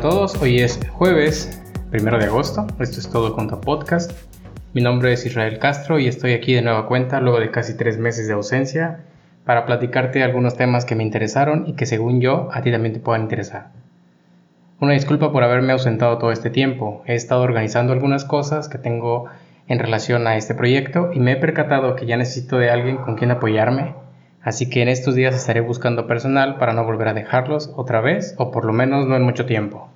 [0.00, 1.60] a todos, hoy es jueves,
[1.90, 4.12] primero de agosto, esto es todo contra podcast.
[4.72, 7.98] Mi nombre es Israel Castro y estoy aquí de nueva cuenta luego de casi tres
[7.98, 9.00] meses de ausencia
[9.44, 13.00] para platicarte algunos temas que me interesaron y que según yo a ti también te
[13.00, 13.72] puedan interesar.
[14.80, 19.26] Una disculpa por haberme ausentado todo este tiempo, he estado organizando algunas cosas que tengo
[19.68, 23.16] en relación a este proyecto y me he percatado que ya necesito de alguien con
[23.16, 23.92] quien apoyarme
[24.42, 28.34] Así que en estos días estaré buscando personal para no volver a dejarlos otra vez
[28.38, 29.90] o por lo menos no en mucho tiempo.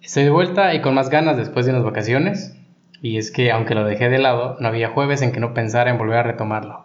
[0.00, 2.56] Estoy de vuelta y con más ganas después de unas vacaciones.
[3.00, 5.90] Y es que aunque lo dejé de lado, no había jueves en que no pensara
[5.90, 6.84] en volver a retomarlo.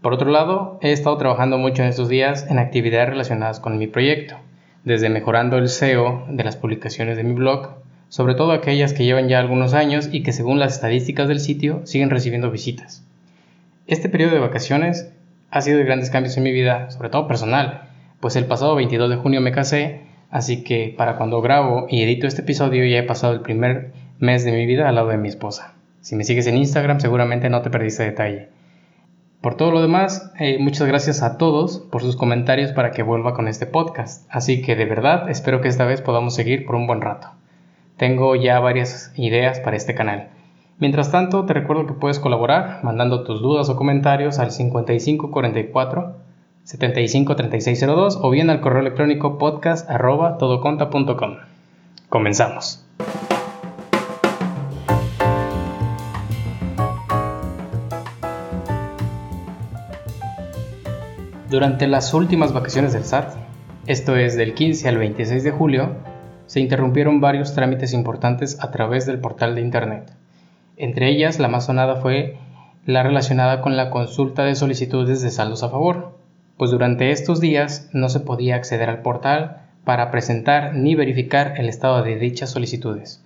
[0.00, 3.86] Por otro lado, he estado trabajando mucho en estos días en actividades relacionadas con mi
[3.86, 4.34] proyecto,
[4.82, 7.76] desde mejorando el SEO de las publicaciones de mi blog,
[8.08, 11.82] sobre todo aquellas que llevan ya algunos años y que según las estadísticas del sitio
[11.84, 13.04] siguen recibiendo visitas.
[13.86, 15.12] Este periodo de vacaciones
[15.52, 17.82] ha sido de grandes cambios en mi vida, sobre todo personal,
[18.20, 20.00] pues el pasado 22 de junio me casé,
[20.30, 24.44] así que para cuando grabo y edito este episodio ya he pasado el primer mes
[24.44, 25.74] de mi vida al lado de mi esposa.
[26.00, 28.48] Si me sigues en Instagram seguramente no te perdiste detalle.
[29.42, 33.34] Por todo lo demás, eh, muchas gracias a todos por sus comentarios para que vuelva
[33.34, 34.26] con este podcast.
[34.30, 37.28] Así que de verdad espero que esta vez podamos seguir por un buen rato.
[37.98, 40.30] Tengo ya varias ideas para este canal.
[40.78, 46.16] Mientras tanto, te recuerdo que puedes colaborar mandando tus dudas o comentarios al 5544
[46.64, 49.88] 753602 o bien al correo electrónico podcast.
[52.08, 52.84] Comenzamos.
[61.50, 63.34] Durante las últimas vacaciones del SAT,
[63.86, 65.96] esto es del 15 al 26 de julio,
[66.46, 70.21] se interrumpieron varios trámites importantes a través del portal de Internet.
[70.76, 72.36] Entre ellas, la más sonada fue
[72.86, 76.18] la relacionada con la consulta de solicitudes de saldos a favor,
[76.56, 81.68] pues durante estos días no se podía acceder al portal para presentar ni verificar el
[81.68, 83.22] estado de dichas solicitudes.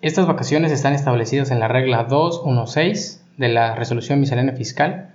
[0.00, 5.10] Estas vacaciones están establecidas en la regla 216 de la Resolución Miscelánea Fiscal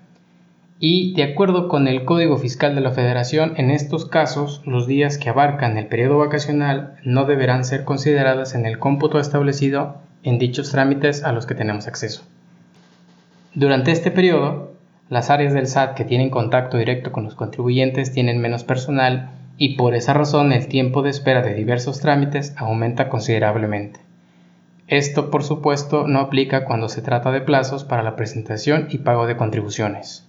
[0.80, 5.18] y de acuerdo con el Código Fiscal de la Federación, en estos casos los días
[5.18, 10.72] que abarcan el periodo vacacional no deberán ser consideradas en el cómputo establecido en dichos
[10.72, 12.24] trámites a los que tenemos acceso.
[13.54, 14.74] Durante este periodo,
[15.10, 19.76] las áreas del SAT que tienen contacto directo con los contribuyentes tienen menos personal y
[19.76, 24.00] por esa razón el tiempo de espera de diversos trámites aumenta considerablemente.
[24.88, 29.28] Esto, por supuesto, no aplica cuando se trata de plazos para la presentación y pago
[29.28, 30.28] de contribuciones.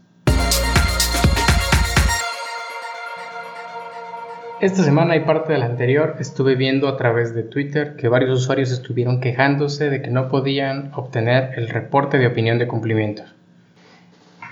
[4.65, 8.41] Esta semana y parte de la anterior estuve viendo a través de Twitter que varios
[8.41, 13.25] usuarios estuvieron quejándose de que no podían obtener el reporte de opinión de cumplimiento.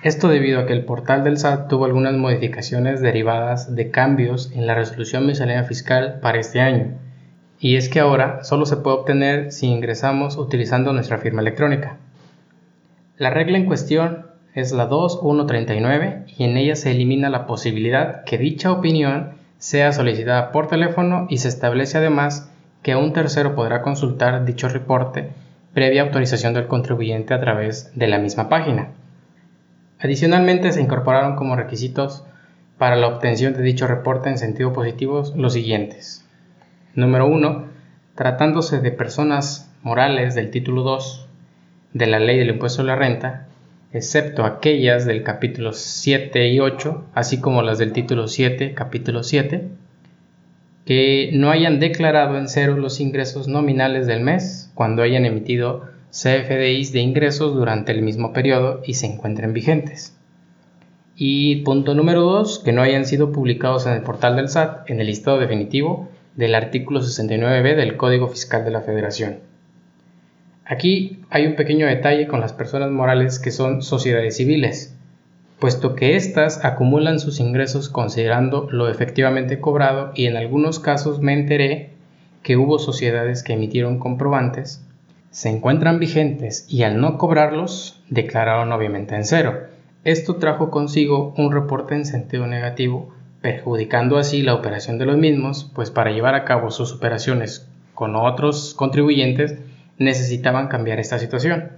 [0.02, 4.66] Esto debido a que el portal del SAT tuvo algunas modificaciones derivadas de cambios en
[4.66, 6.88] la resolución miscelánea fiscal para este año.
[7.58, 11.96] Y es que ahora solo se puede obtener si ingresamos utilizando nuestra firma electrónica.
[13.16, 18.36] La regla en cuestión es la 2139 y en ella se elimina la posibilidad que
[18.36, 22.50] dicha opinión sea solicitada por teléfono y se establece además
[22.82, 25.30] que un tercero podrá consultar dicho reporte
[25.72, 28.88] previa autorización del contribuyente a través de la misma página.
[30.00, 32.24] Adicionalmente se incorporaron como requisitos
[32.76, 36.26] para la obtención de dicho reporte en sentido positivo los siguientes.
[36.96, 37.66] Número 1.
[38.16, 41.28] Tratándose de personas morales del título 2
[41.92, 43.46] de la ley del impuesto a la renta,
[43.92, 49.68] excepto aquellas del capítulo 7 y 8, así como las del título 7, capítulo 7,
[50.86, 56.92] que no hayan declarado en cero los ingresos nominales del mes cuando hayan emitido CFDIs
[56.92, 60.16] de ingresos durante el mismo periodo y se encuentren vigentes.
[61.14, 65.00] Y punto número 2, que no hayan sido publicados en el portal del SAT en
[65.00, 69.51] el listado definitivo del artículo 69b del Código Fiscal de la Federación.
[70.64, 74.94] Aquí hay un pequeño detalle con las personas morales que son sociedades civiles,
[75.58, 81.34] puesto que éstas acumulan sus ingresos considerando lo efectivamente cobrado y en algunos casos me
[81.34, 81.90] enteré
[82.42, 84.84] que hubo sociedades que emitieron comprobantes,
[85.30, 89.60] se encuentran vigentes y al no cobrarlos declararon obviamente en cero.
[90.04, 95.70] Esto trajo consigo un reporte en sentido negativo, perjudicando así la operación de los mismos,
[95.74, 99.56] pues para llevar a cabo sus operaciones con otros contribuyentes
[100.02, 101.70] necesitaban cambiar esta situación.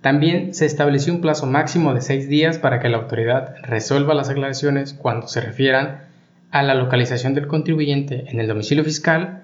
[0.00, 4.28] También se estableció un plazo máximo de seis días para que la autoridad resuelva las
[4.28, 6.02] aclaraciones cuando se refieran
[6.50, 9.42] a la localización del contribuyente en el domicilio fiscal,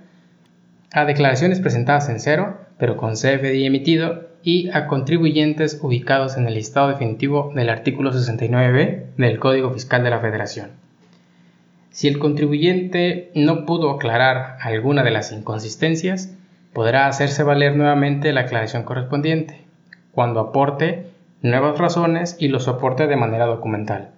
[0.92, 6.54] a declaraciones presentadas en cero, pero con CFDI emitido, y a contribuyentes ubicados en el
[6.54, 10.72] listado definitivo del artículo 69b del Código Fiscal de la Federación.
[11.90, 16.36] Si el contribuyente no pudo aclarar alguna de las inconsistencias,
[16.74, 19.62] podrá hacerse valer nuevamente la aclaración correspondiente,
[20.12, 21.06] cuando aporte
[21.40, 24.10] nuevas razones y lo soporte de manera documental.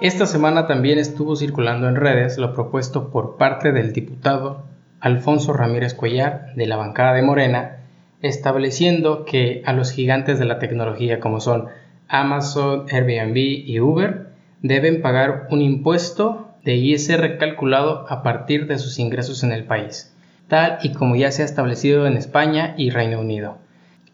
[0.00, 4.64] Esta semana también estuvo circulando en redes lo propuesto por parte del diputado
[4.98, 7.76] Alfonso Ramírez Cuellar de la bancada de Morena,
[8.22, 11.66] estableciendo que a los gigantes de la tecnología como son
[12.08, 14.28] Amazon, Airbnb y Uber
[14.62, 20.14] deben pagar un impuesto de ISR calculado a partir de sus ingresos en el país,
[20.48, 23.58] tal y como ya se ha establecido en España y Reino Unido.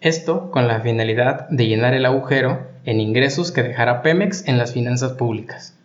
[0.01, 4.73] Esto con la finalidad de llenar el agujero en ingresos que dejará Pemex en las
[4.73, 5.77] finanzas públicas.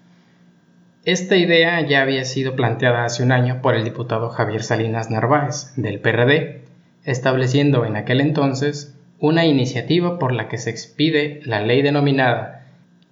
[1.04, 5.74] Esta idea ya había sido planteada hace un año por el diputado Javier Salinas Narváez,
[5.76, 6.62] del PRD,
[7.06, 12.62] estableciendo en aquel entonces una iniciativa por la que se expide la ley denominada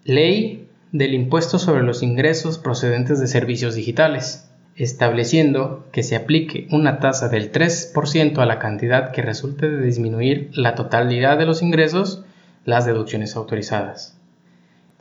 [0.06, 7.00] Ley del Impuesto sobre los Ingresos procedentes de Servicios Digitales, estableciendo que se aplique una
[7.00, 12.24] tasa del 3% a la cantidad que resulte de disminuir la totalidad de los ingresos,
[12.66, 14.18] las deducciones autorizadas.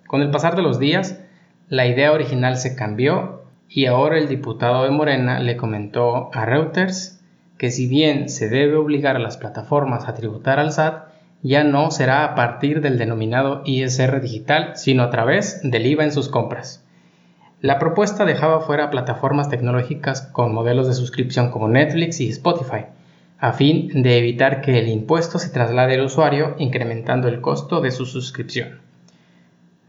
[0.07, 1.21] Con el pasar de los días,
[1.69, 7.21] la idea original se cambió y ahora el diputado de Morena le comentó a Reuters
[7.57, 11.08] que si bien se debe obligar a las plataformas a tributar al SAT,
[11.43, 16.13] ya no será a partir del denominado ISR digital, sino a través del IVA en
[16.13, 16.85] sus compras.
[17.61, 22.87] La propuesta dejaba fuera plataformas tecnológicas con modelos de suscripción como Netflix y Spotify,
[23.39, 27.91] a fin de evitar que el impuesto se traslade al usuario incrementando el costo de
[27.91, 28.81] su suscripción.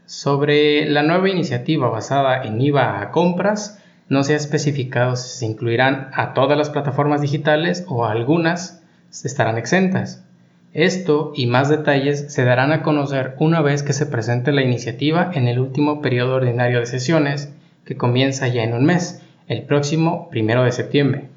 [0.06, 5.46] Sobre la nueva iniciativa basada en IVA a compras, no se ha especificado si se
[5.46, 10.24] incluirán a todas las plataformas digitales o a algunas estarán exentas.
[10.72, 15.30] Esto y más detalles se darán a conocer una vez que se presente la iniciativa
[15.34, 17.52] en el último periodo ordinario de sesiones,
[17.84, 21.28] que comienza ya en un mes, el próximo primero de septiembre.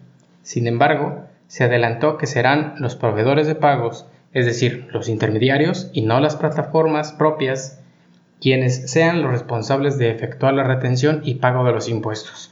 [0.43, 6.01] Sin embargo, se adelantó que serán los proveedores de pagos, es decir, los intermediarios y
[6.01, 7.79] no las plataformas propias
[8.39, 12.51] quienes sean los responsables de efectuar la retención y pago de los impuestos.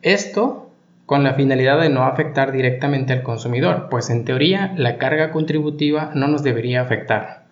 [0.00, 0.71] Esto
[1.12, 6.10] con la finalidad de no afectar directamente al consumidor, pues en teoría la carga contributiva
[6.14, 7.42] no nos debería afectar.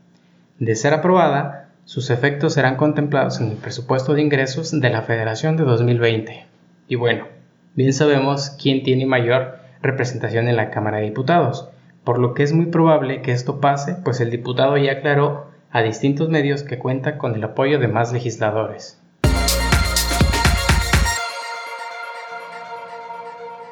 [0.59, 5.59] De ser aprobada, sus efectos serán contemplados en el presupuesto de ingresos de la Federación
[5.59, 6.47] de 2020.
[6.89, 7.27] Y bueno,
[7.75, 11.69] bien sabemos quién tiene mayor representación en la Cámara de Diputados,
[12.03, 15.83] por lo que es muy probable que esto pase, pues el diputado ya aclaró a
[15.83, 19.03] distintos medios que cuenta con el apoyo de más legisladores.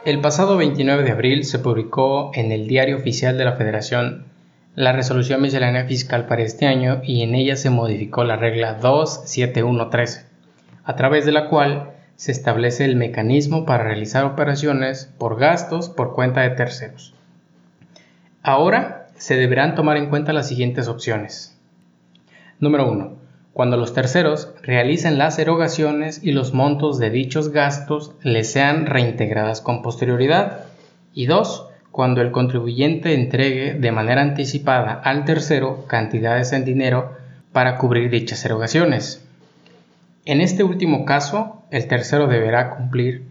[0.08, 4.24] El pasado 29 de abril se publicó en el Diario Oficial de la Federación
[4.74, 10.24] la resolución miscelánea fiscal para este año y en ella se modificó la regla 27113,
[10.82, 16.14] a través de la cual se establece el mecanismo para realizar operaciones por gastos por
[16.14, 17.12] cuenta de terceros.
[18.42, 21.54] Ahora se deberán tomar en cuenta las siguientes opciones.
[22.60, 23.27] Número 1.
[23.52, 29.60] Cuando los terceros realicen las erogaciones y los montos de dichos gastos les sean reintegradas
[29.60, 30.66] con posterioridad.
[31.12, 31.66] Y 2.
[31.90, 37.16] Cuando el contribuyente entregue de manera anticipada al tercero cantidades en dinero
[37.52, 39.24] para cubrir dichas erogaciones.
[40.24, 43.24] En este último caso, el tercero deberá cumplir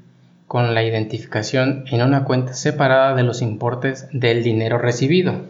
[0.48, 5.42] con la identificación en una cuenta separada de los importes del dinero recibido.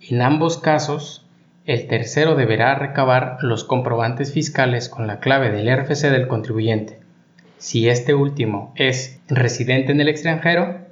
[0.00, 1.23] En ambos casos,
[1.66, 6.98] el tercero deberá recabar los comprobantes fiscales con la clave del RFC del contribuyente.
[7.56, 10.84] Si este último es residente en el extranjero,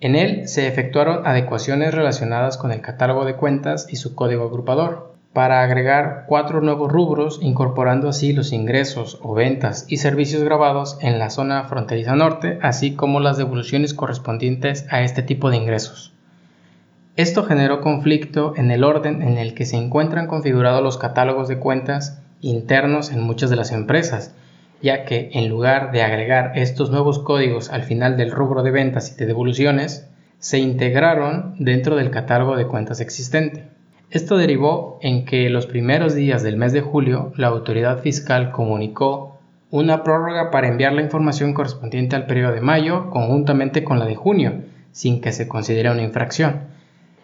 [0.00, 5.16] En él se efectuaron adecuaciones relacionadas con el catálogo de cuentas y su código agrupador,
[5.32, 11.18] para agregar cuatro nuevos rubros, incorporando así los ingresos o ventas y servicios grabados en
[11.18, 16.14] la zona fronteriza norte, así como las devoluciones correspondientes a este tipo de ingresos.
[17.16, 21.58] Esto generó conflicto en el orden en el que se encuentran configurados los catálogos de
[21.58, 24.34] cuentas internos en muchas de las empresas,
[24.82, 29.12] ya que en lugar de agregar estos nuevos códigos al final del rubro de ventas
[29.12, 33.64] y de devoluciones, se integraron dentro del catálogo de cuentas existente.
[34.10, 39.38] Esto derivó en que los primeros días del mes de julio la autoridad fiscal comunicó
[39.70, 44.14] una prórroga para enviar la información correspondiente al periodo de mayo conjuntamente con la de
[44.14, 46.76] junio, sin que se considere una infracción.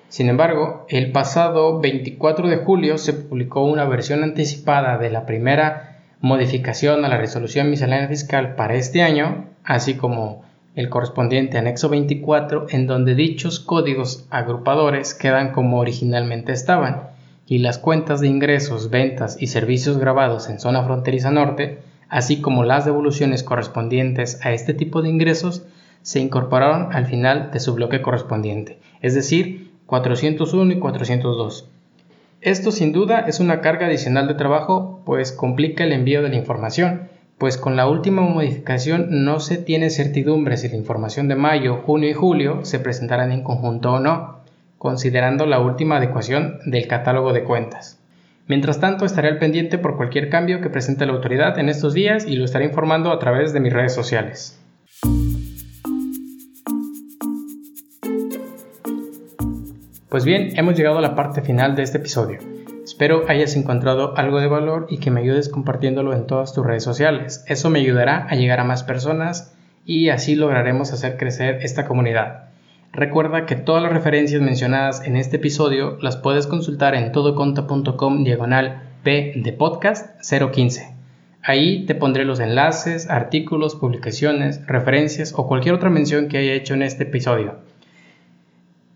[0.09, 5.92] Sin embargo, el pasado 24 de julio se publicó una versión anticipada de la primera
[6.23, 10.45] modificación a la resolución miscelánea fiscal para este año, así como
[10.77, 17.09] el correspondiente anexo 24, en donde dichos códigos agrupadores quedan como originalmente estaban,
[17.45, 22.63] y las cuentas de ingresos, ventas y servicios grabados en zona fronteriza norte, así como
[22.63, 25.65] las devoluciones correspondientes a este tipo de ingresos,
[26.03, 31.69] se incorporaron al final de su bloque correspondiente, es decir, 401 y 402.
[32.43, 36.35] Esto sin duda es una carga adicional de trabajo, pues complica el envío de la
[36.35, 37.09] información,
[37.39, 42.11] pues con la última modificación no se tiene certidumbre si la información de mayo, junio
[42.11, 44.41] y julio se presentarán en conjunto o no,
[44.79, 48.01] considerando la última adecuación del catálogo de cuentas.
[48.49, 52.27] Mientras tanto, estaré al pendiente por cualquier cambio que presente la autoridad en estos días
[52.27, 54.61] y lo estaré informando a través de mis redes sociales.
[60.13, 62.39] Pues bien, hemos llegado a la parte final de este episodio.
[62.85, 66.85] Espero hayas encontrado algo de valor y que me ayudes compartiéndolo en todas tus redes
[66.85, 67.43] sociales.
[67.49, 69.55] Eso me ayudará a llegar a más personas
[69.87, 72.51] y así lograremos hacer crecer esta comunidad.
[72.93, 78.83] Recuerda que todas las referencias mencionadas en este episodio las puedes consultar en todoconta.com diagonal
[79.03, 80.95] P de podcast 015.
[81.43, 86.75] Ahí te pondré los enlaces, artículos, publicaciones, referencias o cualquier otra mención que haya hecho
[86.75, 87.62] en este episodio.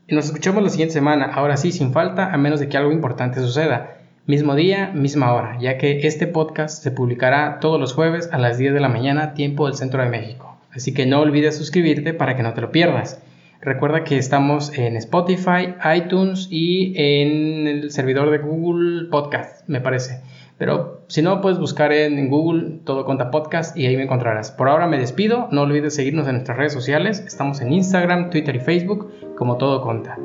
[0.09, 3.41] Nos escuchamos la siguiente semana, ahora sí, sin falta, a menos de que algo importante
[3.41, 3.97] suceda.
[4.25, 8.57] Mismo día, misma hora, ya que este podcast se publicará todos los jueves a las
[8.57, 10.57] 10 de la mañana, tiempo del centro de México.
[10.73, 13.21] Así que no olvides suscribirte para que no te lo pierdas.
[13.61, 20.21] Recuerda que estamos en Spotify, iTunes y en el servidor de Google Podcast, me parece.
[20.59, 24.51] Pero si no, puedes buscar en, Google Todo Conta Podcast y ahí me encontrarás.
[24.51, 28.57] Por ahora me despido, no olvides seguirnos en nuestras redes sociales, estamos en Instagram, Twitter
[28.57, 30.19] y Facebook como Todo Conta.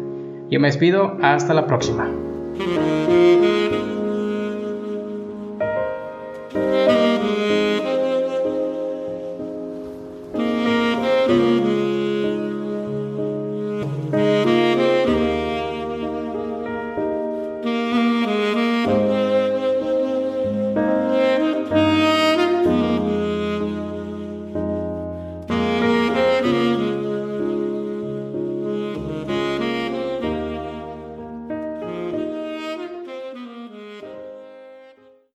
[0.50, 2.10] Yo me despido, hasta la próxima.